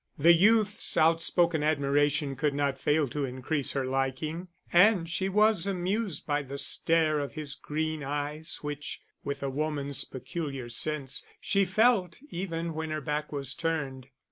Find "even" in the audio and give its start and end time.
12.31-12.73